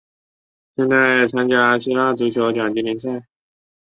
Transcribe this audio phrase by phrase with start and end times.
[0.75, 3.27] 现在参加希腊足球甲级联赛。